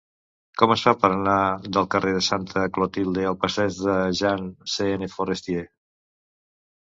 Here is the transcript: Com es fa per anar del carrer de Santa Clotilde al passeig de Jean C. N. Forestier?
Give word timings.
Com 0.59 0.71
es 0.75 0.83
fa 0.85 0.91
per 1.01 1.09
anar 1.15 1.33
del 1.75 1.87
carrer 1.95 2.13
de 2.15 2.21
Santa 2.27 2.63
Clotilde 2.77 3.27
al 3.31 3.37
passeig 3.43 3.77
de 3.89 3.97
Jean 4.21 4.49
C. 4.77 4.87
N. 4.95 5.11
Forestier? 5.17 5.65